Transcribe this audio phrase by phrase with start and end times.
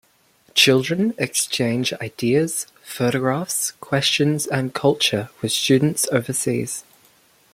[0.55, 6.83] Children exchange ideas, photographs, questions and culture with students overseas.